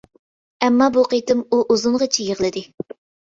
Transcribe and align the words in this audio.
ئەممە 0.67 0.87
بۇ 0.95 1.03
قېتىم 1.11 1.43
ئۇ 1.45 1.59
ئۇزۇنغىچە 1.75 2.25
يىغلىدى. 2.31 2.65